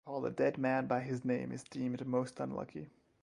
To 0.01 0.05
call 0.09 0.25
a 0.25 0.31
dead 0.31 0.57
man 0.57 0.87
by 0.87 1.01
his 1.01 1.23
name 1.23 1.51
is 1.51 1.63
deemed 1.63 2.07
most 2.07 2.39
unlucky. 2.39 2.89